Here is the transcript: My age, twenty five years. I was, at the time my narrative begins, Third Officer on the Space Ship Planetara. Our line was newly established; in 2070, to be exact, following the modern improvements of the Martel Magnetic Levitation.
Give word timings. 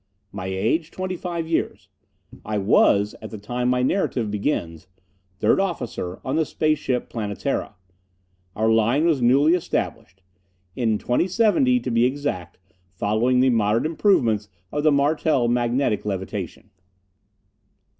My 0.31 0.47
age, 0.47 0.89
twenty 0.89 1.15
five 1.15 1.47
years. 1.47 1.87
I 2.43 2.57
was, 2.57 3.13
at 3.21 3.29
the 3.29 3.37
time 3.37 3.69
my 3.69 3.83
narrative 3.83 4.31
begins, 4.31 4.87
Third 5.37 5.59
Officer 5.59 6.19
on 6.25 6.37
the 6.37 6.43
Space 6.43 6.79
Ship 6.79 7.07
Planetara. 7.07 7.75
Our 8.55 8.67
line 8.71 9.05
was 9.05 9.21
newly 9.21 9.53
established; 9.53 10.23
in 10.75 10.97
2070, 10.97 11.79
to 11.81 11.91
be 11.91 12.05
exact, 12.05 12.57
following 12.95 13.41
the 13.41 13.51
modern 13.51 13.85
improvements 13.85 14.49
of 14.71 14.81
the 14.81 14.91
Martel 14.91 15.47
Magnetic 15.47 16.03
Levitation. 16.03 16.71